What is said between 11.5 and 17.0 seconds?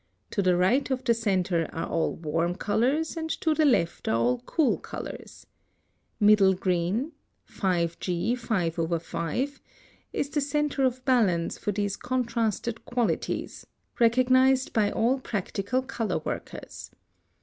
for these contrasted qualities, recognized by all practical color workers.